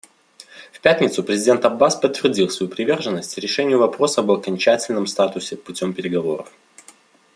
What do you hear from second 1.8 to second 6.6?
подтвердил свою приверженность решению вопроса об окончательном статусе путем переговоров.